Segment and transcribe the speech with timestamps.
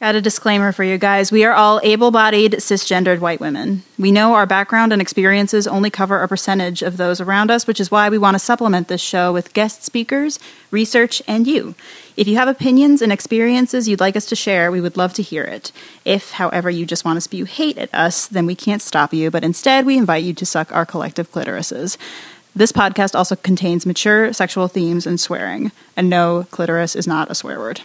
[0.00, 1.30] Got a disclaimer for you guys.
[1.30, 3.82] We are all able bodied, cisgendered white women.
[3.98, 7.78] We know our background and experiences only cover a percentage of those around us, which
[7.78, 10.38] is why we want to supplement this show with guest speakers,
[10.70, 11.74] research, and you.
[12.16, 15.22] If you have opinions and experiences you'd like us to share, we would love to
[15.22, 15.70] hear it.
[16.06, 19.30] If, however, you just want to spew hate at us, then we can't stop you,
[19.30, 21.98] but instead we invite you to suck our collective clitorises.
[22.56, 27.34] This podcast also contains mature sexual themes and swearing, and no, clitoris is not a
[27.34, 27.82] swear word.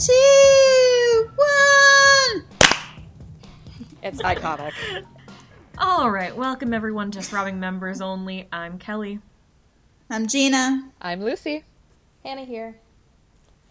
[0.00, 2.44] Two, one.
[4.02, 4.72] It's iconic.
[5.78, 8.48] All right, welcome everyone to Throbbing Members Only.
[8.50, 9.18] I'm Kelly.
[10.08, 10.90] I'm Gina.
[11.02, 11.64] I'm Lucy.
[12.24, 12.78] Hannah here.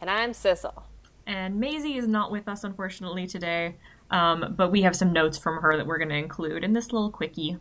[0.02, 0.84] And I'm Sissel.
[1.26, 3.74] And Maisie is not with us, unfortunately, today,
[4.12, 6.94] um, but we have some notes from her that we're going to include in this
[6.94, 7.58] little quickie.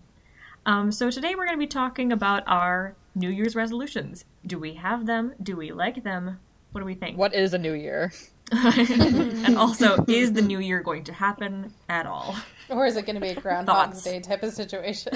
[0.67, 4.27] Um, so today we're going to be talking about our New Year's resolutions.
[4.47, 5.33] Do we have them?
[5.43, 6.41] Do we like them?
[6.73, 7.17] What do we think?
[7.17, 8.13] What is a new year?
[8.53, 12.35] and also, is the new year going to happen at all?
[12.71, 14.05] Or is it going to be a Groundhog's Thoughts?
[14.05, 15.13] Day type of situation?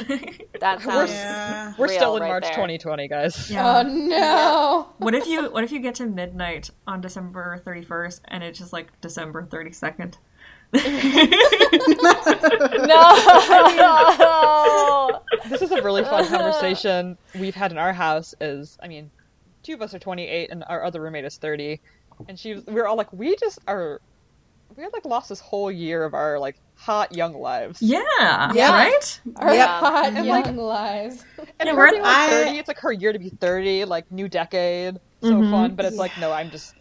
[0.61, 1.73] That sounds Yeah.
[1.77, 2.53] We're Real still in right March there.
[2.53, 3.51] 2020, guys.
[3.51, 4.91] Oh no!
[4.99, 8.61] What if you What if you get to midnight on December thirty first and it's
[8.61, 10.19] just like December thirty second?
[13.93, 15.21] No.
[15.49, 18.35] this is a really fun conversation we've had in our house.
[18.41, 19.11] Is I mean,
[19.63, 21.81] two of us are 28 and our other roommate is 30,
[22.29, 24.01] and she was, we were all like, we just are.
[24.77, 27.83] We had like lost this whole year of our like hot young lives.
[27.83, 28.01] Yeah,
[28.55, 28.73] Yeah.
[28.73, 29.21] right.
[29.37, 29.69] Our Yep.
[29.69, 31.25] hot And, young like- lives.
[31.61, 33.85] And Yeah, her we're- being like I- 30, it's like her year to be 30,
[33.85, 35.51] like new decade, so Mhm.
[35.51, 35.75] fun.
[35.75, 36.75] But it's like, no, I'm just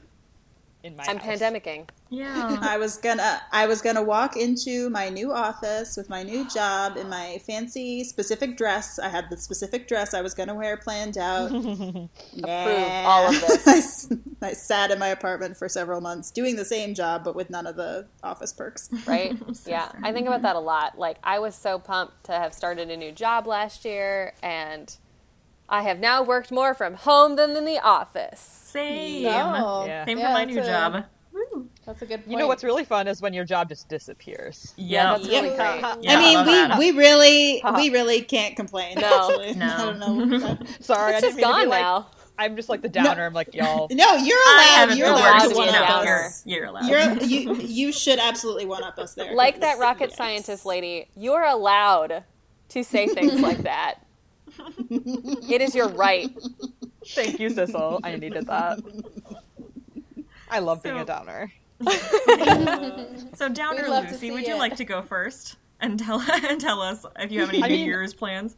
[0.83, 1.39] in my I'm house.
[1.39, 1.87] pandemicking.
[2.09, 2.57] Yeah.
[2.61, 6.97] I was gonna I was gonna walk into my new office with my new job
[6.97, 8.99] in my fancy specific dress.
[8.99, 11.51] I had the specific dress I was gonna wear planned out.
[12.33, 13.03] Nah.
[13.05, 14.11] all of this.
[14.41, 17.67] I sat in my apartment for several months doing the same job but with none
[17.67, 18.89] of the office perks.
[19.05, 19.37] right?
[19.55, 20.03] so yeah, sorry.
[20.03, 20.97] I think about that a lot.
[20.97, 24.95] Like, I was so pumped to have started a new job last year, and
[25.71, 28.39] I have now worked more from home than in the office.
[28.39, 29.25] Same.
[29.27, 29.29] Oh,
[29.81, 29.85] no.
[29.87, 30.05] Yeah.
[30.05, 31.03] Same Yeah, for my new a- job.
[31.85, 32.31] That's a good point.
[32.31, 34.73] You know what's really fun is when your job just disappears.
[34.77, 35.43] Yeah, that's Yep.
[35.43, 35.81] really great.
[36.01, 38.97] Yeah, I mean, love we, we really we really can't complain.
[38.99, 39.29] No.
[39.29, 39.55] actually.
[39.55, 39.65] No.
[39.75, 40.57] I don't know.
[40.79, 42.07] Sorry, I It's didn't just mean to gone be like, now.
[42.37, 43.25] I'm just like the downer.
[43.25, 43.87] I'm like, y'all.
[43.91, 44.95] No, you're allowed.
[44.95, 46.23] You're allowed working to to one be up downer.
[46.25, 46.43] us.
[46.45, 46.87] You're allowed.
[46.89, 49.33] You're you you should absolutely one up us there.
[49.33, 50.17] Like that rocket yes.
[50.17, 52.23] scientist lady, you're allowed
[52.69, 53.95] to say things like that.
[54.89, 56.29] It is your right.
[57.07, 57.99] Thank you, Sissel.
[58.03, 58.79] I needed that.
[60.49, 61.51] I love being a downer.
[63.35, 64.59] So Downer We'd love to Lucy, would you it.
[64.59, 67.75] like to go first and tell and tell us if you have any I New
[67.77, 68.55] mean- Year's plans?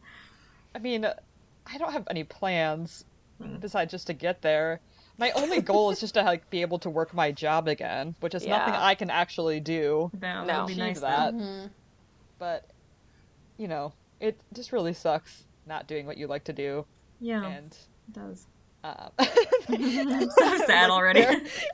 [0.74, 3.04] I mean, I don't have any plans
[3.42, 3.56] Hmm.
[3.56, 4.80] besides just to get there.
[5.18, 8.34] My only goal is just to like be able to work my job again, which
[8.34, 10.10] is nothing I can actually do.
[10.14, 10.60] That No.
[10.64, 11.00] would be nice.
[11.00, 11.36] that.
[11.36, 11.70] Then.
[12.38, 12.70] But
[13.58, 16.86] you know, it just really sucks not doing what you like to do.
[17.20, 17.72] Yeah, And
[18.08, 18.46] it does.
[18.82, 21.24] um, I'm So sad already.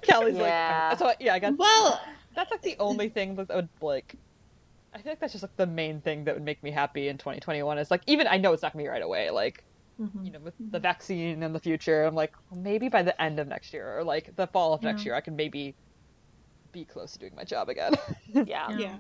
[0.03, 0.89] Kelly's Yeah.
[0.91, 2.01] like, so yeah, I guess Well,
[2.35, 4.17] that's like the only thing that would like.
[4.93, 7.17] I feel like that's just like the main thing that would make me happy in
[7.19, 9.65] 2021 is like even I know it's not gonna be right away like
[10.01, 10.25] Mhm.
[10.25, 13.39] you know with the vaccine in the future I'm like well, maybe by the end
[13.39, 15.77] of next year or like the fall of next year I can maybe
[16.73, 17.93] be close to doing my job again.
[18.33, 18.69] Yeah.
[18.79, 18.99] yeah.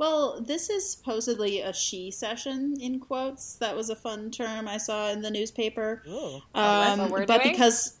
[0.00, 3.56] Well, this is supposedly a she session in quotes.
[3.56, 6.02] That was a fun term I saw in the newspaper.
[6.08, 6.40] Ooh.
[6.54, 7.52] Um, what but doing?
[7.52, 7.98] because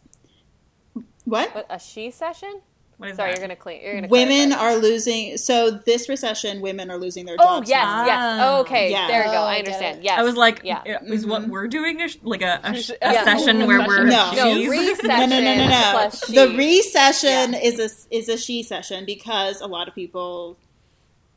[1.26, 1.52] what?
[1.52, 2.62] But a she session?
[2.98, 3.28] Sorry, that?
[3.28, 3.82] you're gonna clean.
[3.82, 4.08] You're gonna.
[4.08, 4.64] Women clarify.
[4.64, 5.36] are losing.
[5.36, 7.68] So this recession, women are losing their Oh jobs.
[7.68, 8.06] yes, now.
[8.06, 8.40] yes.
[8.46, 9.06] Oh, okay, Yeah.
[9.06, 9.32] there we go.
[9.32, 9.98] Oh, I I get understand.
[9.98, 10.04] it.
[10.04, 10.18] Yes.
[10.18, 10.82] I was like, yeah.
[11.04, 11.48] is what Mhm.
[11.48, 13.24] we're doing a sh- like a, a, sh- a Yeah.
[13.24, 14.32] session where we're No.
[14.32, 15.90] No, recession No, no, no, no, no.
[15.92, 16.34] plus she.
[16.34, 17.58] The recession Yeah.
[17.60, 20.56] is a is a she session because a lot of people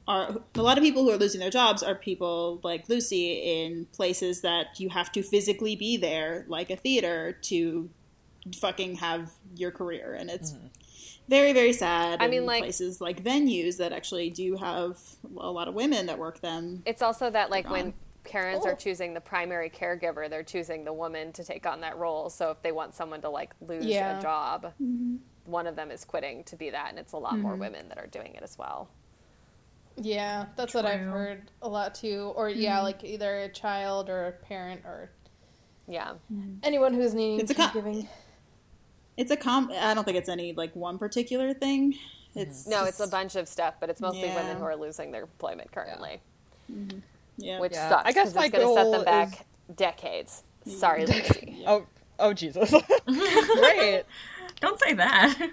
[0.07, 3.85] are a lot of people who are losing their jobs are people like Lucy in
[3.93, 7.89] places that you have to physically be there, like a theater, to
[8.59, 10.67] fucking have your career, and it's mm-hmm.
[11.29, 12.21] very very sad.
[12.21, 14.99] I mean, like- places like venues that actually do have
[15.37, 16.83] a lot of women that work them.
[16.85, 17.93] It's also that like when gone.
[18.25, 18.71] parents Oh.
[18.71, 22.29] are choosing the primary caregiver, they're choosing the woman to take on that role.
[22.29, 24.19] So if they want someone to like lose Yeah.
[24.19, 25.15] a job, mm-hmm.
[25.45, 27.61] one of them is quitting to be that, and it's a lot more mm-hmm.
[27.61, 28.89] women that are doing it as well.
[29.95, 32.33] Yeah, that's what I've heard a lot too.
[32.35, 32.83] Or yeah, mm-hmm.
[32.83, 35.11] like either a child or a parent or
[35.87, 36.13] Yeah.
[36.33, 36.55] Mm-hmm.
[36.63, 38.07] anyone who's needing It's a co- caregiving.
[39.17, 39.71] It's a com.
[39.71, 41.95] I don't think it's any like one particular thing.
[42.35, 44.35] It's No, it's a bunch of stuff, but it's mostly Yeah.
[44.35, 46.19] women who are losing their employment currently,
[46.71, 46.99] mm-hmm.
[47.37, 47.59] Yeah.
[47.59, 49.33] which Yeah, sucks I guess because my it's going to set them back
[49.69, 50.43] is- decades.
[50.65, 51.63] Sorry, Lucy.
[51.67, 51.85] Oh,
[52.19, 52.71] oh Jesus!
[53.05, 54.03] Great.
[54.61, 55.35] Don't say that.
[55.37, 55.51] Sorry.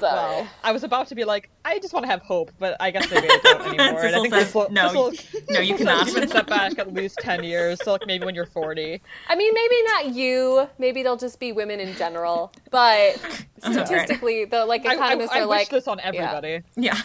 [0.00, 2.90] Well, I was about to be like, I just want to have hope, but I
[2.90, 4.04] guess maybe I don't anymore.
[4.04, 6.08] and I think says, this will, no, this will, no, you this will cannot.
[6.08, 7.80] even set back at least ten years.
[7.82, 9.00] So like maybe when you're forty.
[9.28, 10.68] I mean, maybe not you.
[10.78, 12.52] Maybe they'll just be women in general.
[12.70, 13.18] But
[13.58, 16.62] statistically, the like I, I, economists I are wish like, this on everybody.
[16.76, 17.00] Yeah.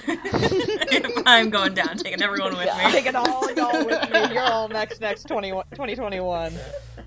[1.26, 2.92] I'm going down, taking everyone with me.
[2.92, 4.34] Take it all, y'all with me.
[4.34, 6.54] You're all next, next 20, 2021.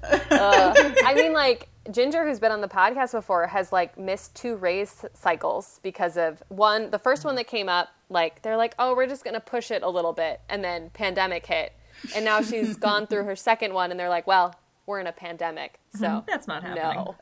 [0.02, 4.56] uh, I mean, like Ginger, who's been on the podcast before, has like missed two
[4.56, 6.90] raise cycles because of one.
[6.90, 9.82] The first one that came up, like they're like, oh, we're just gonna push it
[9.82, 11.72] a little bit, and then pandemic hit,
[12.14, 14.54] and now she's gone through her second one, and they're like, well,
[14.86, 16.00] we're in a pandemic, mhm.
[16.00, 16.84] so That's not happening.
[16.94, 17.16] no.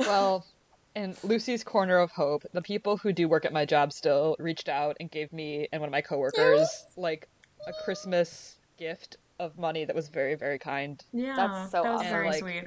[0.00, 0.46] Well,
[0.94, 4.68] in Lucy's corner of hope, the people who do work at my job still reached
[4.68, 7.28] out and gave me and one of my coworkers like
[7.66, 11.00] a Christmas gift of money that was very, very kind.
[11.12, 12.10] Yeah, That's so that was awesome.
[12.10, 12.64] very Like, sweet.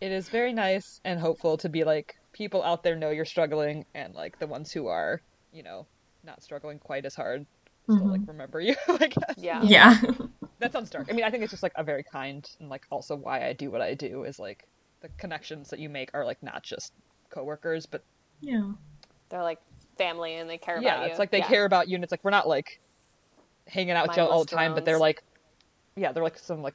[0.00, 3.84] It is very nice and hopeful to be like people out there know you're struggling
[3.94, 5.20] and like the ones who are,
[5.52, 5.86] you know,
[6.24, 7.46] not struggling quite as hard
[7.84, 8.30] still like mm-hmm.
[8.30, 8.74] remember you.
[8.88, 9.36] I guess.
[9.36, 9.62] Yeah.
[9.62, 10.00] Yeah.
[10.60, 11.08] That sounds dark.
[11.10, 13.52] I mean, I think it's just like a very kind and like also why I
[13.52, 14.66] do what I do is like
[15.02, 16.94] the connections that you make are like not just
[17.28, 18.02] coworkers, but
[18.40, 18.70] yeah.
[19.28, 19.58] They're like
[19.98, 21.06] family, and they care yeah, about you.
[21.06, 21.48] Yeah, it's like they Yeah.
[21.48, 22.80] care about you, and it's like we're not like
[23.66, 25.22] hanging out with you all the time, but they're like,
[25.96, 26.74] yeah, they're like some like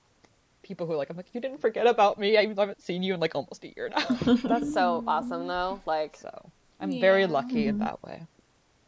[0.61, 2.37] people who are like I'm like you didn't forget about me.
[2.37, 5.81] I haven't seen you in like almost a year now, That's so awesome, though.
[5.85, 8.27] Like, so I'm very lucky in that way.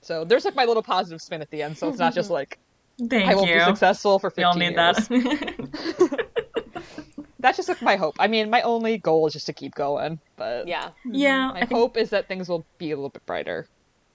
[0.01, 2.59] So there's like my little positive spin at the end, so it's not just like
[3.09, 3.55] Thank I won't you.
[3.59, 5.07] be successful for 15 We all need years.
[5.07, 6.27] that.
[7.39, 8.15] That's just like my hope.
[8.19, 11.47] I mean, my only goal is just to keep going, but yeah, yeah.
[11.47, 13.67] my I think hope is that things will be a little bit brighter.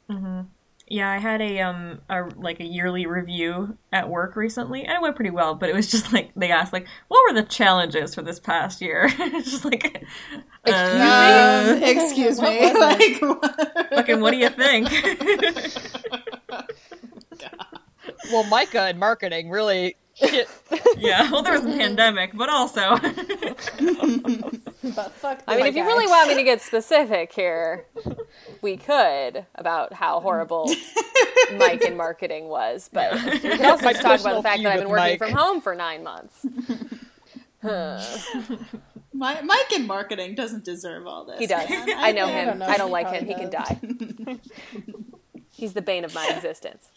[0.09, 0.43] Mm-hmm.
[0.89, 5.03] Yeah, I had a um a like a yearly review at work recently, and it
[5.03, 5.57] went pretty well.
[5.57, 8.81] But it was just like they asked like, "What were the challenges for this past
[8.81, 10.07] year?" it's just like,
[10.65, 12.73] uh, Um, excuse me.
[12.73, 13.89] like, what?
[13.95, 14.89] fucking, what do you think?
[18.31, 20.49] Well, Micah and marketing really shit.
[20.99, 22.97] yeah, well, there was a pandemic, but also,
[24.95, 25.43] But fuck.
[25.47, 25.89] I mean, this if you guy.
[25.89, 27.87] really want me to get specific here,
[28.63, 30.73] we could about how horrible
[31.57, 34.73] Mike in marketing was, but we could also My just talk about the fact that
[34.73, 35.19] I've been working Mike.
[35.19, 36.47] from home for nine months.
[39.13, 41.39] My, Mike in marketing doesn't deserve all this.
[41.39, 41.69] He does.
[41.69, 41.89] man.
[41.97, 42.47] I know I him.
[42.47, 42.67] don't know.
[42.67, 43.27] I don't like probably him.
[43.27, 44.39] He can die.
[45.51, 46.91] He's the bane of my existence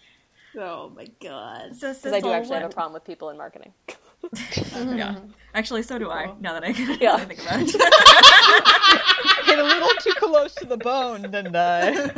[0.58, 1.76] Oh my god.
[1.76, 3.74] so, because I do Sissel, actually have a problem with people in marketing.
[3.86, 5.28] Yeah, mm-hmm.
[5.54, 6.34] Actually, so do I.
[6.40, 7.14] Now that I, now Yeah.
[7.16, 7.72] I think about it.
[9.46, 12.10] Hit a little too close to the bone, didn't I?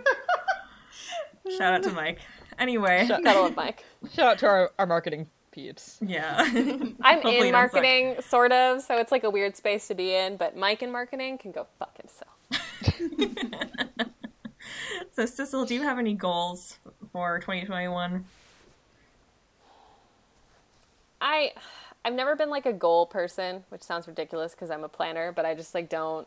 [1.58, 2.18] Shout out to Mike.
[2.58, 3.84] Anyway, Gotta love Mike.
[4.12, 5.98] Shout out to our, our marketing peeps.
[6.00, 6.36] yeah.
[6.40, 7.72] I'm Hopefully in don't suck.
[7.72, 10.36] marketing, sort of, so it's like a weird space to be in.
[10.36, 12.36] But Mike in marketing can go fuck himself.
[15.12, 16.78] So, Sissel, do you have any goals
[17.12, 18.24] for 2021?
[21.20, 21.52] I
[22.04, 25.44] I've never been like a goal person, which sounds ridiculous because I'm a planner, but
[25.44, 26.26] I just like don't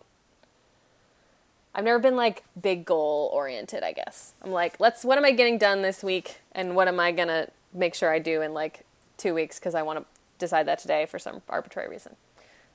[1.75, 4.33] I've never been like big goal oriented, I guess.
[4.43, 7.29] I'm like, let's what am I getting done this week and what am I going
[7.29, 8.85] to make sure I do in like
[9.17, 10.05] 2 weeks cuz I want to
[10.37, 12.15] decide that today for some arbitrary reason.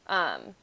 [0.06, 0.56] Um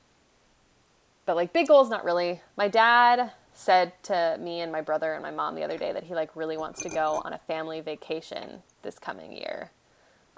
[1.25, 2.41] but like big goals not really.
[2.57, 6.03] My dad said to me and my brother and my mom the other day that
[6.03, 9.71] he like really wants to go on a family vacation this coming year.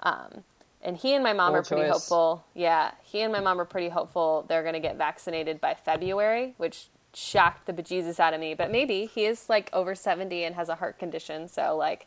[0.00, 0.44] Um,
[0.80, 1.92] and he and my mom Bold are pretty choice.
[1.92, 2.44] hopeful.
[2.54, 6.54] Yeah, he and my mom are pretty hopeful they're going to get vaccinated by February,
[6.56, 8.54] which shocked the bejesus out of me.
[8.54, 12.06] But maybe he is like over 70 and has a heart condition, so like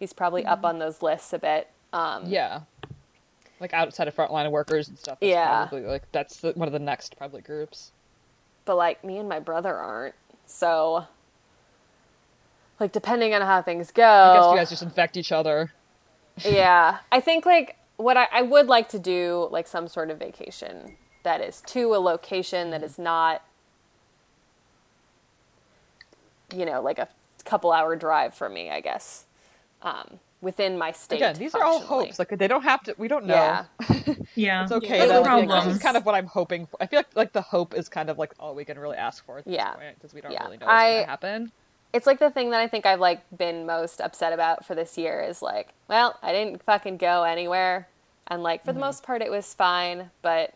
[0.00, 1.68] he's probably up on those lists a bit.
[1.92, 2.62] Um, Yeah.
[3.60, 5.18] Like outside of frontline workers and stuff.
[5.20, 5.66] Yeah.
[5.66, 7.92] Probably like that's the, one of the next probably groups.
[8.68, 10.14] But like me and my brother aren't.
[10.46, 11.06] So
[12.78, 14.04] like depending on how things go.
[14.04, 15.72] I guess you guys just infect each other.
[16.44, 20.18] yeah i think like what I, I would like to do like some sort of
[20.18, 23.42] vacation that is to a location that is not
[26.54, 27.08] you know like a
[27.44, 29.24] couple hour drive for me i guess
[29.82, 32.18] um, within my state Again, these are all hopes.
[32.18, 32.94] Like they don't have to.
[32.98, 33.34] We don't know.
[33.34, 33.64] yeah
[34.34, 34.62] Yeah.
[34.62, 34.98] It's okay.
[34.98, 35.22] Yeah, though.
[35.22, 36.76] no Like, this is kind of what I'm hoping for.
[36.82, 39.24] I feel like like the hope is kind of like all we can really ask
[39.26, 39.72] for at this Yeah.
[39.74, 40.44] point because we don't Yeah.
[40.44, 41.52] really know what's I- going to happen.
[41.92, 44.98] it's like the thing that i think i've like been most upset about for this
[44.98, 47.88] year is like well i didn't fucking go anywhere
[48.30, 48.88] And like for the mm-hmm.
[48.88, 50.52] most part, it was fine, but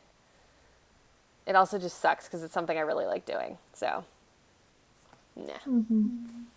[1.46, 3.56] it also just sucks because it's something I really like doing.
[3.72, 4.04] So,
[5.34, 5.54] nah.
[5.66, 6.06] Mm-hmm.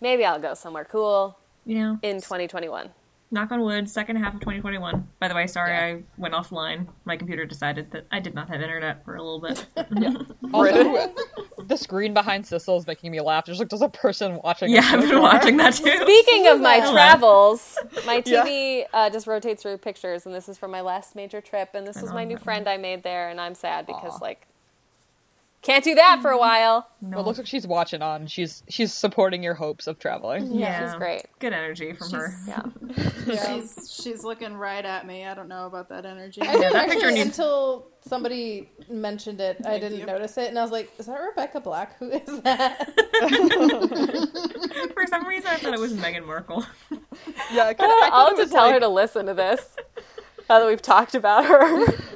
[0.02, 2.90] Maybe I'll go somewhere cool You know, in 2021.
[3.30, 5.06] Knock on wood, second half of 2021.
[5.18, 6.86] By the way, sorry I went offline.
[7.04, 9.66] My computer decided that I did not have internet for a little bit.
[10.54, 11.12] Also,
[11.66, 13.44] the screen behind Sissel is making me laugh.
[13.46, 14.70] There's like there's a person watching.
[14.70, 15.20] yeah, I've been far.
[15.22, 15.90] watching that too.
[15.90, 18.44] Speaking of my travels, my Yeah.
[18.44, 21.86] TV uh, just rotates through pictures, and this is from my last major trip, and
[21.86, 24.18] this I is my new friend I made there, and I'm sad because Aw.
[24.24, 24.46] like
[25.62, 26.40] can't do that for a mm.
[26.40, 26.88] while.
[27.00, 27.10] No.
[27.16, 28.26] Well, it looks like she's watching on.
[28.26, 30.52] She's she's supporting your hopes of traveling.
[30.54, 31.26] yeah, She's great.
[31.38, 32.34] Good energy from her.
[32.46, 32.62] Yeah,
[33.26, 33.54] Yeah.
[33.54, 35.24] She's she's looking right at me.
[35.24, 36.42] I don't know about that energy.
[36.42, 39.60] I didn't that actually needs- until somebody mentioned it.
[39.66, 40.06] I didn't you.
[40.06, 41.98] notice it, and I was like, "Is that Rebecca Black?
[41.98, 42.92] Who is that?"
[44.94, 46.64] For some reason, I thought it was Meghan Markle.
[47.52, 49.76] Yeah, it kinda, I I'll have to was tell her to listen to this
[50.48, 51.86] now that we've talked about her.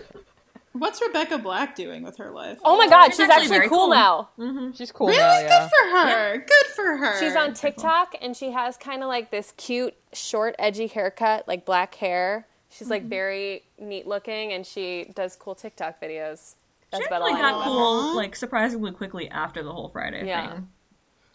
[0.80, 2.58] What's Rebecca Black doing with her life?
[2.64, 3.88] Oh my god, She's she's, actually actually, cool, cool.
[3.90, 4.30] now.
[4.38, 4.72] Mm-hmm.
[4.72, 5.42] She's cool really now.
[5.60, 6.38] good for her.
[6.38, 7.20] Good for her.
[7.20, 11.66] She's on TikTok and she has kind of like this cute, short, edgy haircut, like
[11.66, 12.46] black hair.
[12.70, 13.10] She's like mm-hmm.
[13.10, 16.54] very neat looking and she does cool TikTok videos.
[16.90, 17.64] That's She about all actually got know.
[17.64, 20.50] cool, like surprisingly quickly after the whole Friday Yeah.
[20.50, 20.68] thing.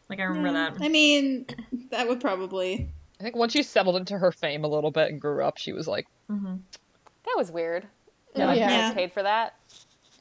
[0.09, 0.83] Like I remember that.
[0.83, 1.45] I mean,
[1.91, 2.89] that would probably.
[3.19, 5.71] I think once she settled into her fame a little bit and grew up, she
[5.71, 6.55] was like, mm-hmm.
[7.25, 7.87] That was weird.
[8.36, 8.44] Yeah.
[8.44, 8.68] Yeah, my Yeah.
[8.68, 9.56] parents paid for that.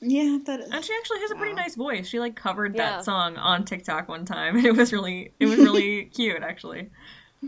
[0.01, 0.71] Yeah, that is.
[0.71, 1.63] And she actually has a pretty Wow.
[1.63, 2.07] nice voice.
[2.09, 2.91] She like covered Yeah.
[2.97, 6.91] that song on TikTok one time, and it was really, it was really cute actually.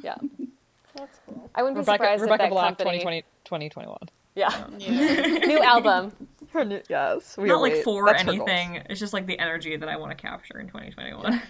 [0.03, 0.15] Yeah.
[0.95, 1.51] That's cool.
[1.55, 2.99] I wouldn't be Rebecca, surprised Rebecca if that Black company.
[2.99, 3.99] 2020, 2021.
[4.35, 4.67] Yeah.
[4.79, 5.27] Yeah.
[5.47, 6.13] New album.
[6.53, 8.83] Her new- yes, we Not like await- for that's anything.
[8.89, 11.43] It's just like the energy that I want to capture in 2021.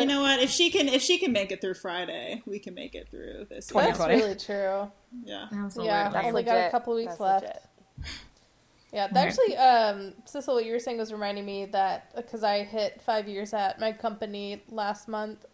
[0.00, 0.40] you know what?
[0.40, 3.46] If she can, if she can make it through Friday, we can make it through
[3.48, 3.70] this.
[3.72, 3.82] year.
[3.84, 4.90] That's really true.
[5.24, 5.46] Yeah.
[5.52, 5.86] Absolutely.
[5.86, 6.70] Yeah, That's only got a legit.
[6.72, 7.42] couple weeks That's left.
[7.44, 7.62] legit.
[8.92, 12.62] Yeah, that actually, um, Sissel, what you were saying was reminding me that because I
[12.62, 15.46] hit five years at my company last month,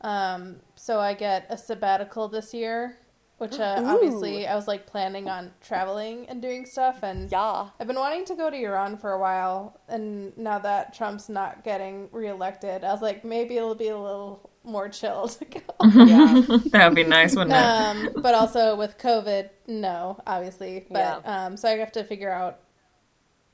[0.00, 2.98] um, so I get a sabbatical this year,
[3.38, 7.68] which uh, obviously I was like planning on traveling and doing stuff, and Yeah.
[7.78, 11.62] I've been wanting to go to Iran for a while, and now that Trump's not
[11.62, 15.60] getting reelected, I was like, maybe it'll be a little more chill to go.
[16.06, 16.42] Yeah.
[16.72, 17.58] that would be nice, wouldn't it?
[17.58, 20.86] um, but also with COVID, no, obviously.
[20.90, 22.58] But um, so I have to figure out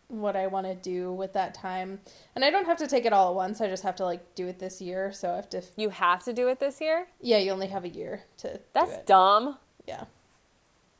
[0.09, 2.01] what I want to do with that time,
[2.35, 3.61] and I don't have to take it all at once.
[3.61, 5.13] I just have to like do it this year.
[5.13, 5.63] So I have to.
[5.77, 7.07] You have to do it this year?
[7.21, 8.61] Yeah, you only have a year to.
[8.73, 9.07] That's do it.
[9.07, 9.59] dumb.
[9.87, 10.05] Yeah.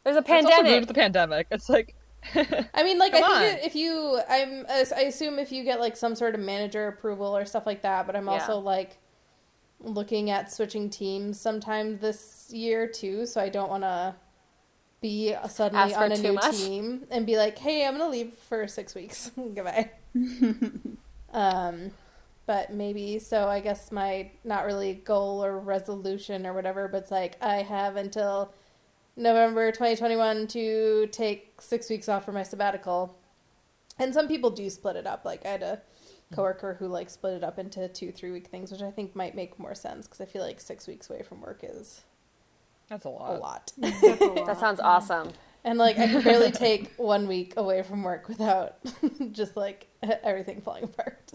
[0.05, 0.49] There's a pandemic.
[0.49, 0.75] It's also pandemic.
[0.75, 1.47] due to the pandemic.
[1.53, 1.95] It's like,
[2.75, 3.41] I mean, like Come I on.
[3.41, 7.37] think if you, I'm, I assume if you get like some sort of manager approval
[7.37, 8.07] or stuff like that.
[8.07, 8.33] But I'm Yeah.
[8.33, 8.99] also like
[9.83, 13.27] looking at switching teams sometime this year too.
[13.27, 14.15] So I don't want to
[15.01, 16.57] be suddenly on a new much.
[16.57, 19.31] team and be like, "Hey, I'm gonna leave for six weeks.
[19.37, 19.91] Goodbye."
[21.33, 21.91] um,
[22.47, 23.49] but maybe so.
[23.49, 27.97] I guess my not really goal or resolution or whatever, but it's like I have
[27.97, 28.55] until
[29.17, 33.19] November 2021 to take six weeks off for my sabbatical.
[33.99, 35.25] And some people do split it up.
[35.25, 35.83] Like I had a
[36.33, 39.35] coworker who like split it up into two, three week things, which I think might
[39.35, 42.03] make more sense because I feel like six weeks away from work is
[42.89, 43.31] that's a lot.
[43.31, 43.73] a lot.
[43.79, 44.01] lot.
[44.47, 45.33] that sounds awesome.
[45.65, 48.77] and like I can barely take one week away from work without
[49.33, 51.33] just like everything falling apart.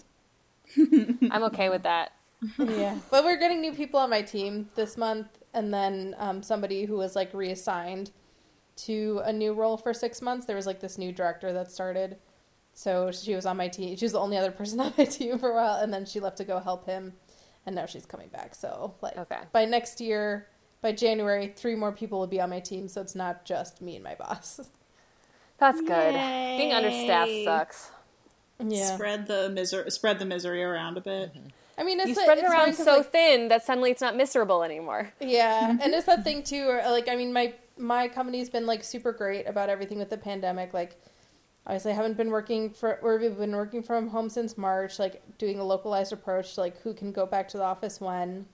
[0.76, 2.12] I'm okay with that.
[2.58, 6.84] yeah, but we're getting new people on my team this month, and then um, somebody
[6.84, 8.12] who was like reassigned
[8.76, 10.46] to a new role for six months.
[10.46, 12.18] There was like this new director that started,
[12.78, 13.96] so she was on my team.
[13.96, 16.20] She was the only other person on my team for a while, and then she
[16.20, 17.12] left to go help him,
[17.66, 18.54] and now she's coming back.
[18.54, 19.40] So like Okay.
[19.50, 20.46] by next year,
[20.80, 23.96] by January, three more people will be on my team, so it's not just me
[23.96, 24.60] and my boss.
[25.58, 26.12] That's good.
[26.12, 27.90] Being understaffed sucks.
[28.64, 29.90] Yeah, Spread the misery.
[29.90, 31.34] Spread the misery around a bit.
[31.34, 31.48] Mm-hmm.
[31.78, 34.00] I mean it's You like- spread it it's fine so like, thin that suddenly it's
[34.00, 35.12] not miserable anymore.
[35.20, 35.82] Yeah, mm-hmm.
[35.82, 36.66] and it's that thing too.
[36.66, 40.16] Where, like, I mean, my my company's been like super great about everything with the
[40.16, 40.72] pandemic.
[40.72, 40.96] Like,
[41.68, 42.98] obviously, I haven't been working for.
[43.00, 44.98] Or we've been working from home since March.
[44.98, 48.46] Like, doing a localized approach to like who can go back to the office when,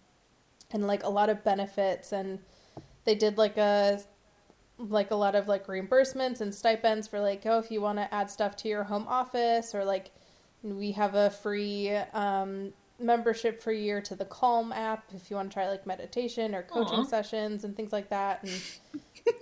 [0.70, 2.12] and like a lot of benefits.
[2.12, 2.40] And
[3.04, 4.00] they did like a
[4.76, 8.12] like a lot of like reimbursements and stipends for like oh if you want to
[8.12, 10.10] add stuff to your home office or like
[10.64, 15.36] we have a free um, membership for a year to the Calm app if you
[15.36, 17.04] want to try like meditation or coaching Aw.
[17.04, 18.42] sessions and things like that.
[18.42, 18.52] And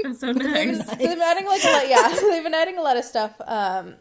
[0.03, 0.87] That's so they've, been, nice.
[0.97, 1.89] they've been adding like a lot.
[1.89, 3.95] Yeah, they've been adding a lot of stuff, um,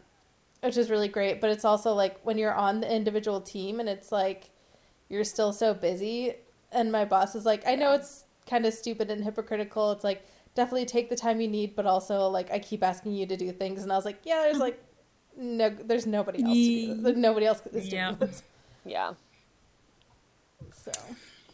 [0.62, 1.40] which is really great.
[1.40, 4.50] But it's also like when you're on the individual team and it's like
[5.08, 6.34] you're still so busy.
[6.70, 9.92] And my boss is like, I know it's kind of stupid and hypocritical.
[9.92, 10.24] It's like
[10.54, 13.52] definitely take the time you need, but also like I keep asking you to do
[13.52, 14.82] things, and I was like, yeah, there's like
[15.36, 16.52] no, there's nobody else.
[16.52, 17.16] To do this.
[17.16, 18.12] Nobody else is doing Yeah.
[18.12, 18.42] this.
[18.84, 19.12] Yeah.
[20.74, 20.92] So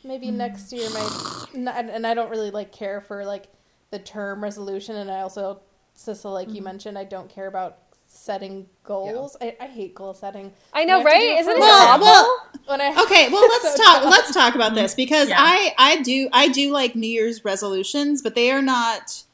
[0.04, 3.46] maybe next year, my and and I don't really like care for like
[3.90, 5.60] the term resolution, and I also,
[5.96, 6.64] Sissel, like you mm-hmm.
[6.64, 7.78] mentioned, I don't care about
[8.08, 9.36] setting goals.
[9.40, 10.52] I, I hate goal setting.
[10.72, 11.40] I know, When I have to do right?
[11.40, 11.60] Isn't it.
[11.60, 14.10] Well, well, When I okay well let's So talk dumb.
[14.10, 15.36] let's talk about this because Yeah.
[15.38, 19.24] i i do i do like new year's resolutions but they are not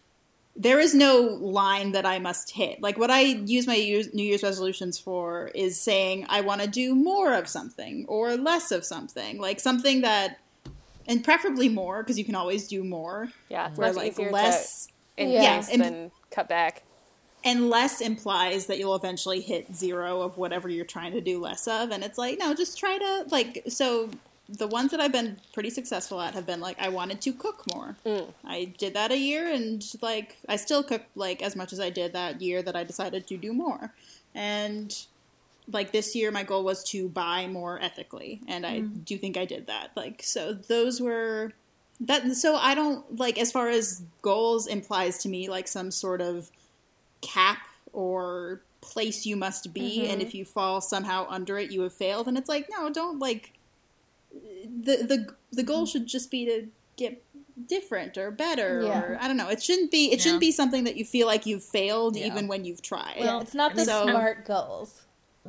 [0.57, 4.43] there is no line that i must hit like what i use my new year's
[4.43, 9.41] resolutions for is saying i want to do more of something or less of something
[9.41, 10.39] like something that
[11.07, 13.29] and preferably more because you can always do more.
[13.49, 16.83] Yeah, it's where much like easier less to increase Yeah, and- than cut back.
[17.45, 21.69] and less implies that you'll eventually hit zero of whatever you're trying to do less
[21.69, 24.09] of and it's like no just try to like so
[24.49, 27.63] the ones that i've been pretty successful at have been like i wanted to cook
[27.75, 27.97] more.
[28.07, 28.33] Mm.
[28.45, 31.91] I did that a year and like i still cook like as much as i
[31.91, 33.93] did that year that i decided to do more.
[34.35, 34.97] And
[35.71, 39.01] like this year my goal was to buy more ethically and i mm-hmm.
[39.01, 39.91] do think i did that.
[39.97, 41.53] Like so those were
[42.01, 46.21] that so i don't like as far as goals implies to me like some sort
[46.21, 46.51] of
[47.21, 47.59] cap
[47.93, 50.21] or place you must be and mm-hmm.
[50.21, 52.29] if you fall somehow under it you have failed.
[52.29, 53.53] And it's like no don't like
[54.33, 55.93] the the the goal mm-hmm.
[55.93, 56.67] should just be to
[56.97, 57.23] get
[57.67, 59.01] different or better Yeah.
[59.01, 59.49] or I don't know.
[59.49, 62.27] It shouldn't be it shouldn't be something that you feel like you've failed Yeah.
[62.27, 63.17] even when you've tried.
[63.19, 65.03] Yeah, it's not the so- smart goals.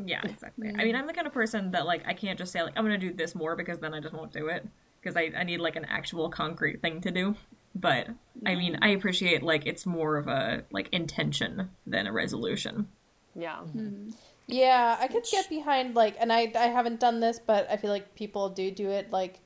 [0.03, 0.69] Yeah, exactly.
[0.77, 2.83] I mean, I'm the kind of person that like I can't just say like I'm
[2.83, 4.67] gonna do this more because then I just won't do it
[5.01, 7.35] because I I need like an actual concrete thing to do.
[7.75, 8.07] But
[8.45, 12.87] I mean, I appreciate like it's more of a like intention than a resolution.
[13.35, 13.57] Yeah.
[13.57, 14.11] Mm-hmm.
[14.47, 17.89] Yeah, I could get behind like, and I I haven't done this, but I feel
[17.89, 19.39] like people do do it like,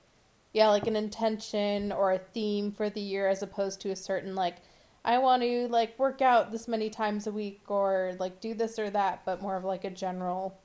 [0.53, 4.35] yeah, like an intention or a theme for the year as opposed to a certain
[4.35, 4.57] like,
[5.05, 8.77] I want to like work out this many times a week or like do this
[8.77, 10.57] or that, but more of like a general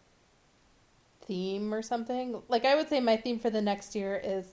[1.27, 2.43] theme or something.
[2.49, 4.47] Like I would say my theme for the next year is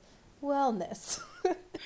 [0.44, 1.20] wellness.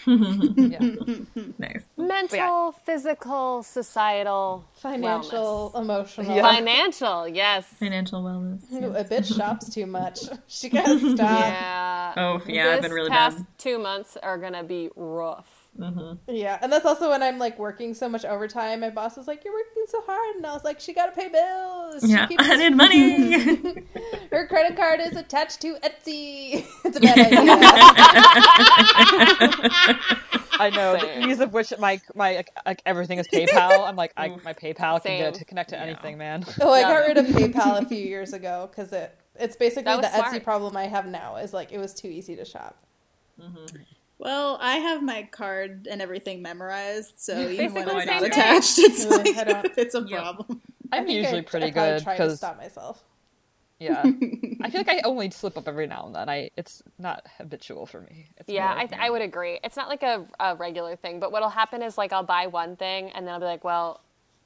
[0.06, 0.80] Yeah.
[1.58, 1.84] Nice.
[1.98, 6.36] Mental, physical, societal, Financial, emotional.
[6.36, 6.42] wellness.
[6.56, 7.28] financial.
[7.30, 7.66] Yes.
[7.80, 8.62] Financial wellness.
[8.74, 10.20] Ooh, a bitch shops too much.
[10.48, 11.20] She gotta stop.
[11.20, 12.14] Yeah.
[12.18, 13.48] Oh, yeah, I've This been really past bad.
[13.58, 15.55] two months are gonna be rough.
[15.80, 16.34] Mm-hmm.
[16.34, 18.80] Yeah, and that's also when I'm like working so much overtime.
[18.80, 21.12] My boss was like, "You're working so hard," and I was like, "She got to
[21.12, 22.02] pay bills.
[22.04, 23.42] She Yeah, keeps- I need money.
[24.32, 26.66] her credit card is attached to Etsy.
[26.86, 27.40] it's a bad idea."
[30.58, 30.98] I know.
[30.98, 31.22] Same.
[31.22, 33.86] The ease of which my my like, like everything is PayPal.
[33.86, 36.46] I'm like, I, my PayPal can get to connect to anything, man.
[36.62, 36.94] oh, I Yeah.
[36.94, 40.42] got rid of PayPal a few years ago because it it's basically the was Etsy
[40.42, 41.36] problem I have now.
[41.36, 42.78] Is like it was too easy to shop.
[43.42, 43.66] Mm-hmm.
[44.18, 48.78] Well I have my card and everything memorized so even when Basically it's not attached
[48.80, 49.36] it's like
[49.78, 50.20] it's a Yep.
[50.20, 53.04] problem I I'm usually I, pretty I probably good try to because stop myself.
[53.80, 54.12] yeah,
[54.62, 56.30] I feel like I only slip up every now and then.
[56.30, 58.28] I it's not habitual for me.
[58.38, 59.60] It's Yeah, I, th- I would agree.
[59.64, 62.76] It's not like a, a regular thing, but what'll happen is like I'll buy one
[62.76, 64.02] thing and then I'll be like, well,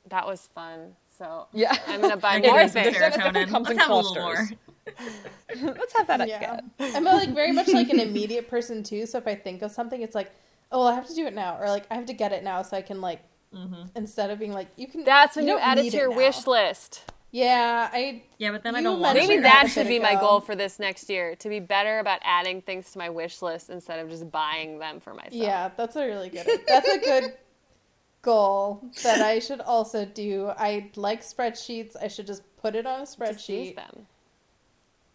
[0.09, 1.77] that was fun, so yeah.
[1.87, 2.95] I'm gonna buy more need some things.
[2.95, 3.47] It serotonin.
[3.47, 4.49] comes Let's in have a little more.
[4.95, 5.77] Clusters.
[5.77, 6.71] Let's have that Yeah, again.
[6.79, 9.05] I'm uh, like very much like an immediate person too.
[9.05, 10.31] So if I think of something, it's like,
[10.71, 12.43] oh, well, I have to do it now, or like I have to get it
[12.43, 13.21] now, so I can like
[13.53, 13.83] mm-hmm.
[13.95, 15.03] instead of being like, you can.
[15.03, 16.17] That's when you, don't add it to your now.
[16.17, 17.03] wish list.
[17.31, 19.41] Yeah, I Yeah, but then I don't want Maybe to.
[19.41, 22.61] that that should be my goal for this next year to be better about adding
[22.61, 25.33] things to my wish list instead of just buying them for myself.
[25.33, 26.47] Yeah, that's a really good.
[26.67, 27.33] That's a good
[28.23, 30.51] goal that I should also do.
[30.57, 31.95] I like spreadsheets.
[32.01, 33.75] I should just put it on a Just use spreadsheet.
[33.75, 34.07] them.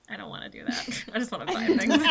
[0.09, 1.05] I don't want to do that.
[1.15, 2.05] I just want to buy things.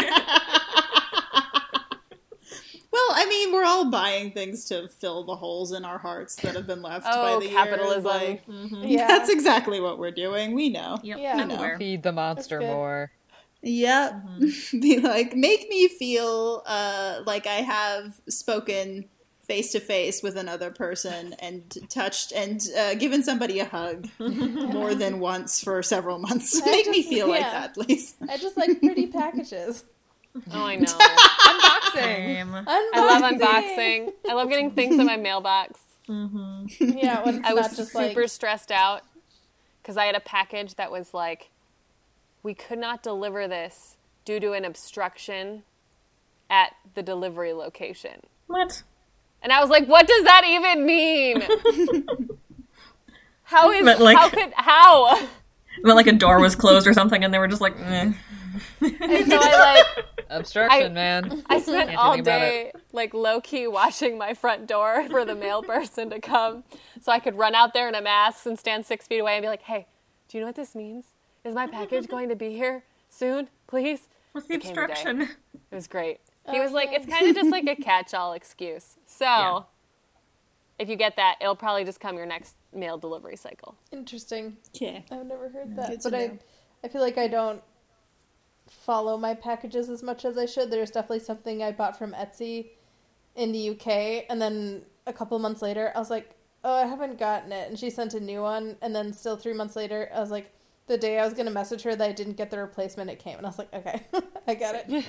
[2.92, 6.56] Well, I mean, we're all buying things to fill the holes in our hearts that
[6.56, 8.22] have been left Oh, by the capitalism.
[8.22, 8.40] years.
[8.48, 10.54] Like, Yeah, That's exactly what we're doing.
[10.54, 11.00] We know.
[11.02, 11.38] yep, Yeah.
[11.38, 11.56] I'm know.
[11.56, 11.78] aware.
[11.80, 13.12] Feed the monster more.
[13.64, 14.14] Yep.
[14.80, 19.06] Be like, make me feel uh, like I have spoken
[19.54, 24.96] face to face with another person and touched and uh, given somebody a hug more
[24.96, 26.60] than once for several months.
[26.62, 28.16] I make me just- feel like that, please.
[28.28, 29.84] I just like pretty packages.
[30.52, 30.86] Oh, I know.
[30.86, 31.94] Unboxing.
[31.94, 32.56] Same.
[32.56, 34.12] I love unboxing.
[34.28, 35.80] I love getting things in my mailbox.
[36.08, 39.04] Yeah, when I was just super like stressed out
[39.82, 41.50] because I had a package that was like,
[42.42, 45.62] we could not deliver this due to an obstruction
[46.50, 48.22] at the delivery location.
[48.48, 48.82] What?
[49.44, 51.42] And I was like, what does that even mean?
[53.44, 55.28] how is But, like- how could how?
[55.84, 58.14] But like a door was closed or something, and they were just like, eh.
[58.82, 61.44] And so I like Obstruction, I- man.
[61.48, 65.62] I spent Can't all day like low key watching my front door for the mail
[65.64, 66.64] person to come,
[67.02, 69.42] so I could run out there in a mask and stand six feet away and
[69.44, 69.88] be like, "Hey,
[70.30, 71.06] do you know what this means?
[71.44, 73.50] Is my package going to be here soon?
[73.68, 75.22] Please." What's the Became the obstruction?
[75.22, 76.20] It was great.
[76.52, 79.60] He was like, "It's kind of just like a catch-all excuse." So, Yeah.
[80.80, 83.76] if you get that, it'll probably just come your next mail delivery cycle.
[83.92, 84.58] Interesting.
[84.76, 85.06] Okay.
[85.12, 86.38] I've never heard that, Good to but I, know.
[86.84, 87.62] I feel like I don't
[88.68, 90.72] follow my packages as much as I should.
[90.72, 92.70] There's definitely something I bought from Etsy
[93.36, 97.18] in the UK, and then a couple months later, I was like, "Oh, I haven't
[97.18, 100.20] gotten it," and she sent a new one, and then still three months later, I
[100.20, 100.52] was like,
[100.88, 103.38] the day I was gonna message her that I didn't get the replacement, it came,
[103.38, 104.02] and I was like, "Okay,
[104.48, 105.06] I got it."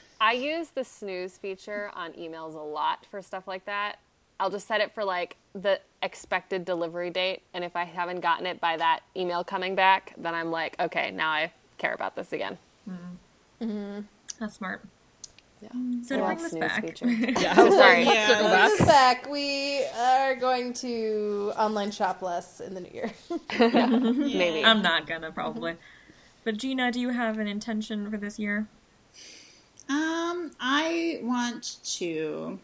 [0.20, 3.96] I use the snooze feature on emails a lot for stuff like that.
[4.38, 8.46] I'll just set it for like the expected delivery date, and if I haven't gotten
[8.46, 12.32] it by that email coming back, then I'm like, okay, now I care about this
[12.32, 12.58] again.
[12.88, 13.64] Mm-hmm.
[13.64, 14.00] Mm-hmm.
[14.40, 14.82] That's smart.
[15.74, 16.02] Yeah.
[16.02, 17.08] So to I bring love this snooze back, feature.
[17.08, 17.54] Yeah.
[17.54, 18.02] So sorry.
[18.02, 18.28] Yeah.
[18.28, 18.70] Circle back.
[18.70, 19.30] This is back.
[19.30, 23.12] We are going to online shop less in the new year.
[23.58, 24.64] Maybe.
[24.64, 25.76] I'm not gonna probably.
[26.44, 28.66] But Gina, do you have an intention for this year?
[29.88, 32.58] Um, I want to,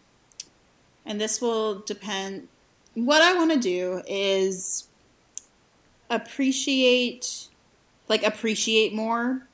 [1.07, 2.49] and this will depend.
[2.95, 4.89] What I want to do is
[6.11, 7.49] appreciate,
[8.09, 9.48] like appreciate more,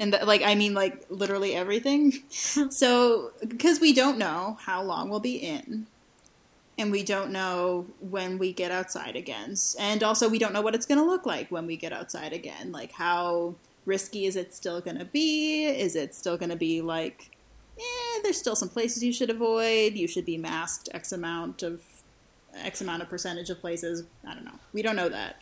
[0.00, 2.12] and that, like I mean, like literally everything.
[2.30, 5.86] so, because we don't know how long we'll be in,
[6.78, 10.74] and we don't know when we get outside again, and also we don't know what
[10.74, 12.72] it's going to look like when we get outside again.
[12.72, 15.64] Like how risky is it still going to be?
[15.64, 17.30] Is it still going to be like,
[17.78, 19.94] eh, there's still some places you should avoid.
[19.94, 21.80] You should be masked X amount of
[22.54, 24.04] X amount of percentage of places.
[24.26, 24.58] I don't know.
[24.72, 25.40] We don't know that.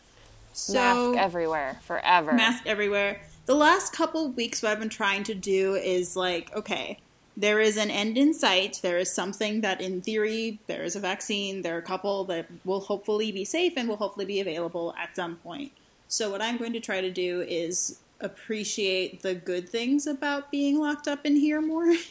[0.52, 2.32] So Mask everywhere, forever.
[2.32, 3.20] mask everywhere.
[3.46, 6.98] The last couple weeks, what I've been trying to do is like, okay,
[7.36, 8.80] there is an end in sight.
[8.82, 11.62] There is something that, in theory, there is a vaccine.
[11.62, 15.14] There are a couple that will hopefully be safe and will hopefully be available at
[15.14, 15.70] some point.
[16.08, 20.80] So, what I'm going to try to do is appreciate the good things about being
[20.80, 21.94] locked up in here more.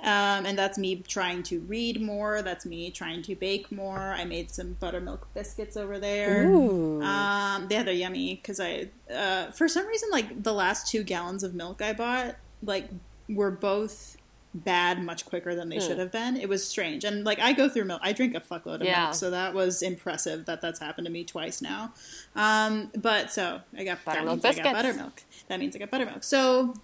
[0.00, 2.40] Um, and that's me trying to read more.
[2.42, 3.98] That's me trying to bake more.
[4.16, 6.48] I made some buttermilk biscuits over there.
[6.48, 7.02] Ooh.
[7.02, 11.42] Um, yeah, they're yummy because I, uh, for some reason, like the last two gallons
[11.42, 12.88] of milk I bought, like
[13.28, 14.16] were both
[14.54, 16.36] bad much quicker than they should have been.
[16.36, 18.00] It was strange, and like I go through milk.
[18.02, 19.04] I drink a fuckload of Yeah.
[19.06, 21.92] milk, so that was impressive that that's happened to me twice now.
[22.34, 24.72] Um, but so I got Buttermilk that means I got biscuits.
[24.96, 25.22] buttermilk.
[25.48, 26.22] That means I got buttermilk.
[26.24, 26.74] So.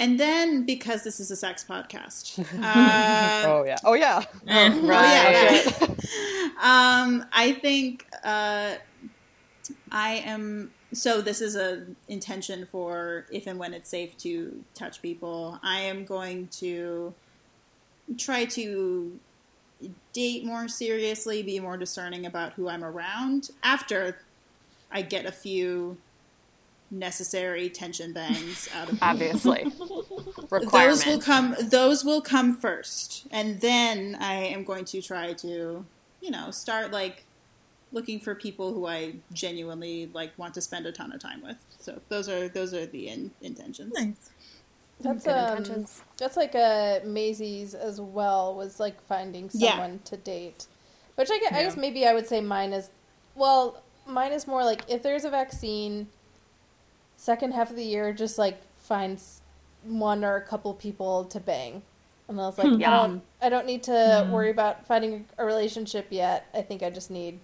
[0.00, 3.76] And then, because this is a sex podcast, uh, Oh yeah.
[3.84, 4.22] Oh yeah.
[4.46, 4.70] Eh.
[4.80, 5.94] Oh, yeah, Okay.
[5.96, 6.48] yeah.
[7.02, 8.74] um, I think uh,
[9.90, 10.70] I am.
[10.92, 15.58] So this is a intention for if and when it's safe to touch people.
[15.62, 17.12] I am going to
[18.16, 19.18] try to
[20.12, 24.18] date more seriously, be more discerning about who I'm around after
[24.90, 25.98] I get a few
[26.90, 29.66] necessary tension bangs out of Obviously.
[30.72, 35.84] those will come those will come first and then i am going to try to
[36.22, 37.24] you know start like
[37.92, 41.56] looking for people who i genuinely like want to spend a ton of time with
[41.78, 44.30] so those are those are the in, intentions Nice.
[45.00, 46.02] That's um, intentions.
[46.16, 48.56] that's like a Maisie's as well.
[48.56, 49.70] Was like finding Yeah.
[49.70, 50.66] someone to date,
[51.14, 52.90] which I guess, I guess maybe I would say mine is
[53.36, 56.08] well, mine is more like if there's a vaccine,
[57.18, 59.42] second half of the year, just like find s-
[59.84, 61.82] one or a couple people to bang,
[62.28, 62.90] and I was like, Yeah.
[62.90, 66.46] I don't, I don't need to worry about finding a relationship yet.
[66.54, 67.40] I think I just need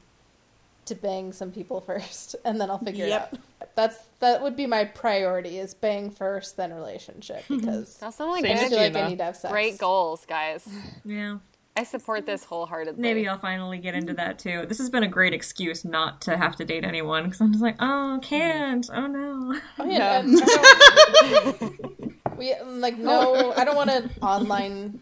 [0.86, 3.32] to bang some people first, and then I'll figure Yep.
[3.34, 3.68] it out.
[3.76, 8.44] That's that would be my priority: is bang first, then relationship, because That sounds like
[8.44, 9.50] Same I good, feel like I need to have sex.
[9.52, 10.66] great goals, guys.
[11.04, 11.38] Yeah.
[11.76, 13.00] I support this wholeheartedly.
[13.02, 14.64] Maybe I'll finally get into that too.
[14.68, 17.62] This has been a great excuse not to have to date anyone because I'm just
[17.62, 18.88] like, oh, can't.
[18.92, 19.58] Oh no.
[19.80, 20.40] Oh, yeah, Yeah.
[20.40, 23.52] I- I don't- we like no.
[23.56, 25.00] I don't want to online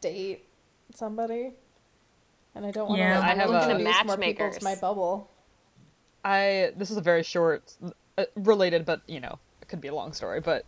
[0.00, 0.46] date
[0.94, 1.52] somebody,
[2.54, 3.02] and I don't want to.
[3.04, 3.18] Yeah.
[3.20, 5.30] like, I have a- introduce more people to my bubble.
[6.24, 7.74] I this is a very short,
[8.18, 10.40] uh, related, but you know, it could be a long story.
[10.40, 10.64] But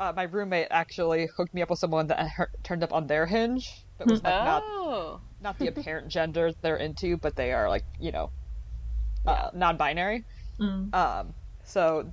[0.00, 3.26] uh, my roommate actually hooked me up with someone that her- turned up on their
[3.26, 5.20] hinge, but was like not Oh.
[5.40, 8.30] not the apparent gender they're into, but they are like you know,
[9.26, 10.24] uh, non-binary.
[10.58, 10.94] Mm.
[10.94, 12.12] Um, so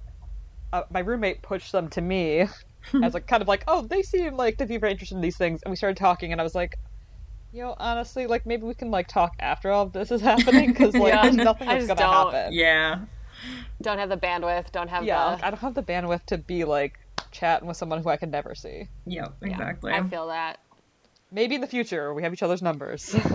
[0.74, 2.48] uh, my roommate pushed them to me
[3.04, 5.38] as like kind of like, oh, they seem like to be very interested in these
[5.38, 6.78] things, and we started talking, and I was like.
[7.54, 10.72] You know, honestly, like maybe we can like talk after all of this is happening
[10.72, 11.24] because like Yeah.
[11.24, 12.32] there's nothing I gonna don't.
[12.34, 12.54] happen.
[12.54, 13.00] Yeah.
[13.82, 14.72] Don't have the bandwidth.
[14.72, 15.32] Don't have yeah, the.
[15.32, 16.98] like, I don't have the bandwidth to be like
[17.32, 18.88] chatting with someone who I could never see.
[19.06, 19.92] Yeah, Yeah, exactly.
[19.94, 20.60] I feel that.
[21.32, 23.16] Maybe in the future we have each other's numbers.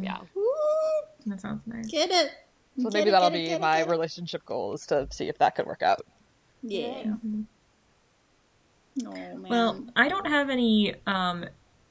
[0.00, 0.18] Yeah.
[0.36, 0.44] Woo,
[1.26, 1.86] that sounds nice.
[1.88, 2.30] get it.
[2.78, 3.88] So Get maybe it, that'll it, be it, my it.
[3.88, 6.00] relationship goal is to see if that could work out.
[6.62, 7.14] Yeah.
[9.04, 9.42] Oh man.
[9.48, 11.44] Well, I don't have any um,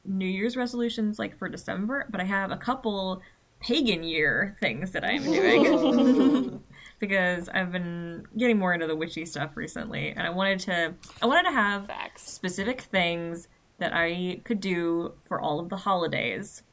[0.06, 3.22] New Year's resolutions like for December, but I have a couple
[3.60, 6.62] pagan year things that I'm doing
[7.08, 11.26] because I've been getting more into the witchy stuff recently, and I wanted to I
[11.26, 12.24] wanted to have Facts.
[12.32, 16.63] specific things that I could do for all of the holidays,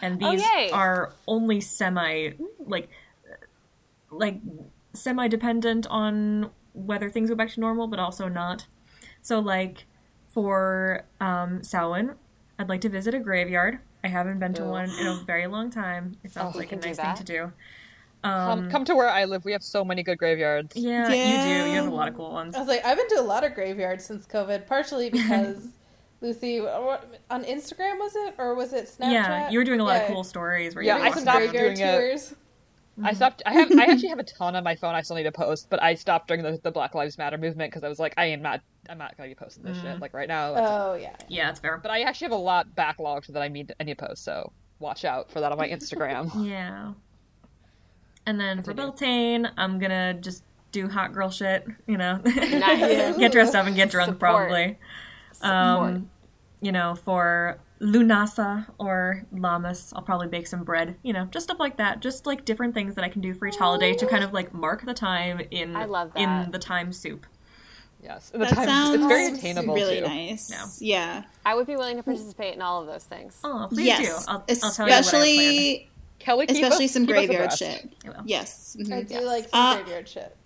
[0.00, 0.42] and Oh, these
[0.72, 2.88] are only semi like
[4.10, 4.40] like
[4.94, 8.66] semi dependent on whether things go back to normal, but also not.
[9.20, 9.84] So, like
[10.28, 12.14] for um, Samhain,
[12.58, 13.80] I'd like to visit a graveyard.
[14.02, 14.70] I haven't been to Ooh.
[14.70, 16.16] one in a very long time.
[16.24, 17.52] It sounds Oh, like a you can do nice thing to do.
[18.24, 19.44] Um, come to where I live.
[19.44, 20.74] We have so many good graveyards.
[20.76, 21.70] Yeah, you do.
[21.70, 22.54] You have a lot of cool ones.
[22.54, 25.68] I was like, I've been to a lot of graveyards since COVID, partially because
[26.20, 29.12] Lucy on Instagram was it or was it Snapchat?
[29.12, 30.02] Yeah, you were doing a lot Yeah.
[30.02, 30.74] of cool stories.
[30.74, 32.34] Where Yeah, you I stopped graveyard doing it.
[33.02, 33.42] I stopped.
[33.44, 33.72] I have.
[33.72, 34.94] I actually have a ton on my phone.
[34.94, 37.72] I still need to post, but I stopped during the, the Black Lives Matter movement
[37.72, 38.60] because I was like, I am not.
[38.88, 40.54] I'm not gonna be posting this shit like right now.
[40.56, 41.16] Oh yeah.
[41.28, 41.76] Yeah, it's fair.
[41.76, 43.74] But I actually have a lot backlogged that I need.
[43.80, 44.22] I need to post.
[44.24, 46.30] So watch out for that on my Instagram.
[46.48, 46.92] Yeah.
[48.26, 52.20] And then for Beltane, I'm gonna just do hot girl shit, you know.
[52.24, 53.16] Nice.
[53.18, 54.18] get dressed up and get drunk Support.
[54.18, 54.78] probably.
[55.32, 55.52] Support.
[55.52, 56.10] Um,
[56.60, 61.60] you know, for Lunasa or Lammas, I'll probably bake some bread, you know, just stuff
[61.60, 62.00] like that.
[62.00, 64.54] Just like different things that I can do for each holiday to kind of like
[64.54, 66.20] mark the time in I love that.
[66.20, 67.26] in the time soup.
[68.02, 70.06] yes, and the that time sounds it's very attainable really too.
[70.06, 70.50] nice.
[70.50, 70.66] Yeah.
[70.80, 71.22] Yeah.
[71.44, 73.38] I would be willing to participate in all of those things.
[73.44, 74.24] Oh, please yes.
[74.24, 74.30] do.
[74.32, 75.04] I'll, I'll tell you what I have planned.
[75.04, 77.88] especially Kelly, keep especially us- some keep graveyard shit.
[78.04, 78.16] I will.
[78.26, 78.76] Yes.
[78.78, 78.92] mhm.
[78.92, 79.24] I do Yes.
[79.24, 80.36] like some Uh, graveyard shit.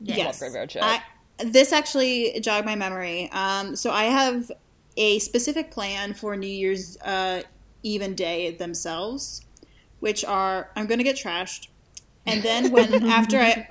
[0.00, 0.16] Yeah.
[0.16, 0.38] Yes.
[0.38, 0.82] graveyard shit.
[0.82, 1.02] I,
[1.38, 3.30] this actually jogged my memory.
[3.32, 4.50] Um, so I have
[4.96, 7.42] a specific plan for New Year's uh,
[7.82, 9.42] Eve and day themselves,
[10.00, 11.68] which are I'm going to get trashed,
[12.24, 13.68] and then when after I,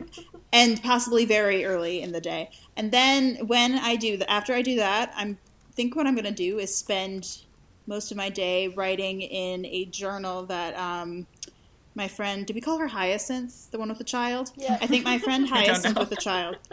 [0.53, 4.61] and possibly very early in the day, and then when I do that, after I
[4.61, 5.37] do that, I'm
[5.73, 7.39] think what I'm going to do is spend
[7.87, 11.27] most of my day writing in a journal that um,
[11.95, 14.51] my friend did we call her Hyacinth, the one with the child?
[14.55, 14.77] Yeah.
[14.81, 16.57] I think my friend Hyacinth with the child.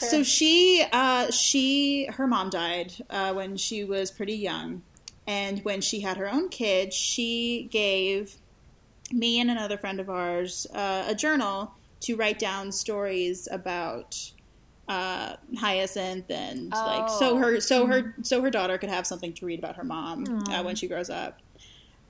[0.00, 4.82] So she, uh, she, her mom died uh, when she was pretty young,
[5.26, 8.36] and when she had her own kid, she gave
[9.12, 14.30] me and another friend of ours uh, a journal to write down stories about
[14.88, 17.36] uh, Hyacinth and like so Oh.
[17.36, 20.62] her so her so her daughter could have something to read about her mom uh,
[20.62, 21.38] when she grows up.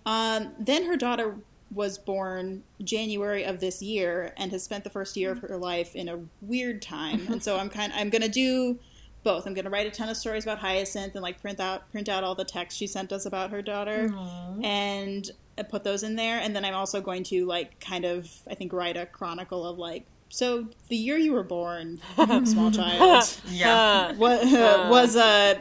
[0.06, 1.36] Um, then her daughter
[1.74, 5.94] was born January of this year and has spent the first year of her life
[5.94, 7.26] in a weird time.
[7.30, 8.78] and so I'm kind I'm gonna do
[9.24, 9.46] both.
[9.46, 12.24] I'm gonna write a ton of stories about Hyacinth and like print out print out
[12.24, 14.08] all the text she sent us about her daughter
[14.62, 16.38] and uh, put those in there.
[16.38, 19.76] And then I'm also going to like kind of I think write a chronicle of
[19.78, 21.98] like so the year you were born,
[22.44, 24.12] small child Yeah.
[24.16, 24.52] was
[24.90, 25.54] was uh,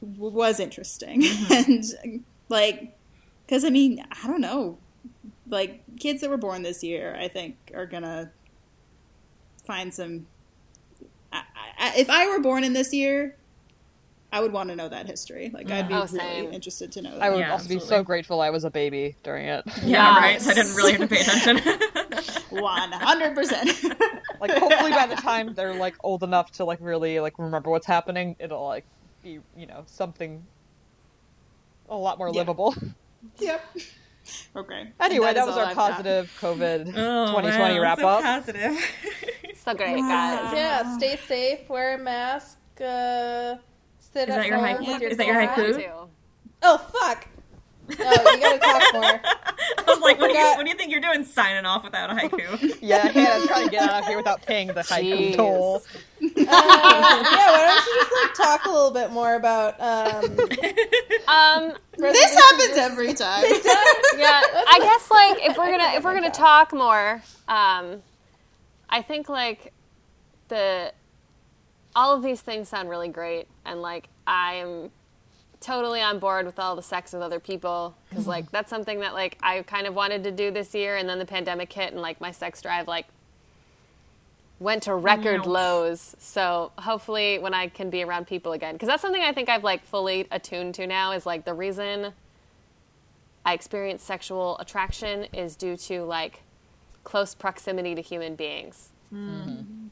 [0.00, 1.84] was interesting and
[2.48, 2.80] like
[3.46, 4.78] because I mean I don't know
[5.48, 8.32] like kids that were born this year I think are gonna
[9.66, 10.26] find some
[11.32, 11.42] I,
[11.78, 13.36] I, if I were born in this year
[14.32, 17.12] I would want to know that history like I'd be Oh, really interested to know
[17.12, 17.22] that.
[17.22, 19.64] I would Yeah, also be so grateful I was a baby during it.
[19.84, 20.40] Yeah, right.
[20.40, 21.60] So I didn't really have to pay attention.
[22.50, 23.70] One hundred percent
[24.40, 27.86] Like hopefully by the time they're like old enough to like really like remember what's
[27.86, 28.84] happening, it'll like
[29.22, 30.44] be you know something
[31.88, 32.40] a lot more Yeah.
[32.40, 32.74] livable.
[33.38, 33.64] yep
[34.56, 35.90] okay Anyway, that, that is was our I've got.
[35.92, 38.22] positive COVID Oh, 2020 wow, wrap so up.
[38.22, 38.76] Positive.
[39.64, 40.52] So great, guys.
[40.54, 43.56] Yeah, stay safe, wear a mask, uh,
[43.98, 44.86] sit Is at that your home haiku?
[44.92, 45.74] with your Is that your haiku?
[45.76, 46.08] Too.
[46.62, 47.26] Oh fuck!
[47.88, 49.04] No, you gotta talk more.
[49.78, 52.10] I was like, what do, you, what do you think you're doing signing off without
[52.10, 52.78] a haiku?
[52.82, 55.36] Yeah, Hannah's trying to get out of here without paying the haiku Jeez.
[55.36, 55.82] toll.
[56.22, 60.36] Uh, yeah, why don't you just like talk a little bit more about um?
[61.28, 63.42] Um, this happens every time
[64.16, 68.02] yeah, I guess like if we're gonna if we're gonna talk more, um,
[68.88, 69.72] I think like
[70.48, 70.92] the
[71.96, 74.90] all of these things sound really great, and like I am
[75.60, 78.30] totally on board with all the sex with other people because mm-hmm.
[78.30, 81.18] like that's something that like I kind of wanted to do this year, and then
[81.18, 83.06] the pandemic hit, and like my sex drive like
[84.58, 85.46] went to record Nope.
[85.46, 86.16] lows.
[86.18, 89.64] So hopefully, when I can be around people again, because that's something I think I've
[89.64, 92.12] like fully attuned to now is like the reason
[93.44, 96.42] I experience sexual attraction is due to like
[97.04, 98.88] close proximity to human beings.
[99.14, 99.86] Mm-hmm.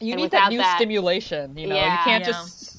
[0.00, 1.76] You And need that new that- stimulation, you know.
[1.76, 2.32] you can't Yeah.
[2.32, 2.71] just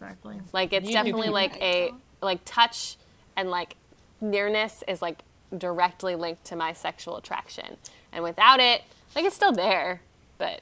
[0.00, 0.40] Exactly.
[0.52, 1.32] Like it's You definitely people.
[1.34, 2.96] like a like touch
[3.36, 3.76] and like
[4.20, 5.22] nearness is like
[5.56, 7.76] directly linked to my sexual attraction.
[8.12, 8.82] And without it,
[9.14, 10.00] like it's still there,
[10.38, 10.60] but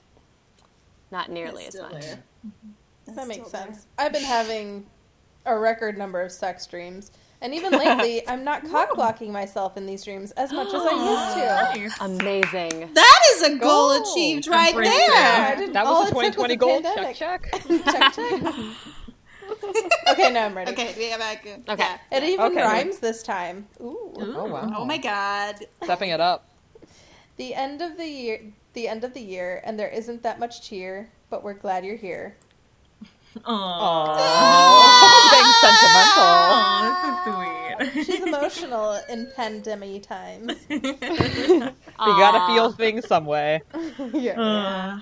[1.10, 2.02] not nearly It's as still much.
[2.04, 2.22] there.
[2.46, 3.14] Mm-hmm.
[3.14, 3.72] That makes still there.
[3.72, 3.86] sense.
[3.98, 4.86] I've been having
[5.46, 9.86] a record number of sex dreams, and even lately, I'm not cock blocking myself in
[9.86, 12.04] these dreams as much as I used to.
[12.04, 12.90] Amazing.
[12.92, 15.08] That is a goal Oh, achieved right pretty there.
[15.12, 16.82] I didn't- That all was a 2020 goal.
[16.82, 17.16] pandemic.
[17.16, 17.84] Check, check.
[17.84, 18.42] check, check.
[20.10, 20.72] okay, now I'm ready.
[20.72, 21.46] Okay, we have back.
[21.46, 21.76] Okay.
[21.78, 21.98] Yeah.
[22.10, 22.62] It even Okay.
[22.62, 23.66] rhymes this time.
[23.80, 24.12] Ooh.
[24.16, 24.72] Oh wow.
[24.76, 25.56] Oh my god.
[25.84, 26.48] Stepping it up.
[27.36, 28.40] The end of the year,
[28.72, 31.96] the end of the year, and there isn't that much cheer, but we're glad you're
[31.96, 32.36] here.
[33.36, 33.44] Aww.
[33.44, 35.30] Aww.
[35.30, 36.24] Being sentimental.
[36.24, 38.06] Aw, this is sweet.
[38.06, 40.52] She's emotional in pandemic times.
[42.00, 43.60] You gotta feel things some way.
[44.12, 44.40] yeah.
[44.40, 45.00] Uh,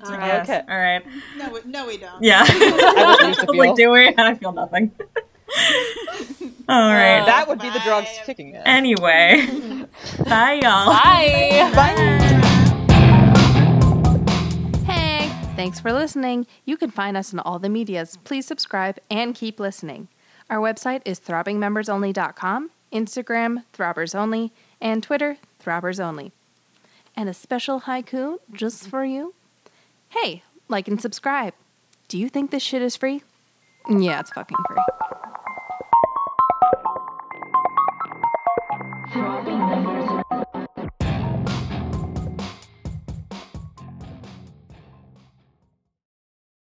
[0.00, 0.48] yes.
[0.48, 0.62] Okay.
[0.68, 1.02] All right.
[1.38, 2.22] No, we- no, we don't.
[2.22, 2.42] Yeah.
[2.46, 2.46] I
[3.34, 4.08] just I was like, do we?
[4.08, 4.90] And I feel nothing.
[6.68, 7.24] All right.
[7.26, 8.62] That would be the drugs kicking in.
[8.66, 9.46] anyway.
[10.28, 10.86] Bye, y'all.
[10.86, 11.70] Bye.
[11.74, 13.34] Bye.
[14.86, 16.46] Hey, thanks for listening.
[16.64, 18.18] You can find us on all the medias.
[18.24, 20.08] Please subscribe and keep listening.
[20.50, 26.32] Our website is throbbingmembersonly.com, Instagram throbbersonly, and Twitter throbbersonly.
[27.16, 29.34] And a special haiku just for you.
[30.22, 31.54] Hey, like and subscribe.
[32.06, 33.22] Do you think this shit is free?
[33.88, 34.76] Yeah, it's fucking free.